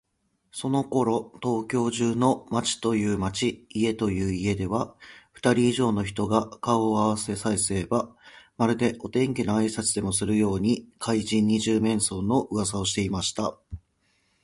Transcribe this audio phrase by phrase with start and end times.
[0.51, 4.95] そのころ、東京中の町という町、家という家では、
[5.31, 8.09] ふたり以上の人が顔をあわせさえすれば、
[8.57, 13.59] まるでお天気のあいさつでもするように、怪人「二十面相」のうわさをしていました。